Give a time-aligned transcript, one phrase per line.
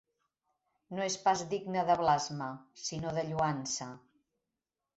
[0.99, 2.49] No és pas digne de blasme,
[2.87, 3.93] sinó de lloança.